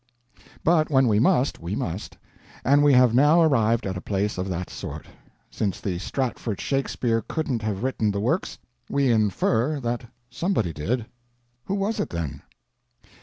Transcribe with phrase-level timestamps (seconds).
[0.63, 2.17] But when we must, we must;
[2.65, 5.05] and we have now arrived at a place of that sort....
[5.51, 8.57] Since the Stratford Shakespeare couldn't have written the Works,
[8.89, 11.05] we infer that somebody did.
[11.65, 12.41] Who was it, then?